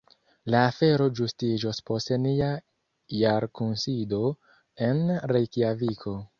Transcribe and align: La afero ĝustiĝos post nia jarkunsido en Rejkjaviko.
La 0.53 0.61
afero 0.69 1.05
ĝustiĝos 1.19 1.81
post 1.89 2.15
nia 2.23 2.49
jarkunsido 3.19 4.25
en 4.89 5.07
Rejkjaviko. 5.35 6.21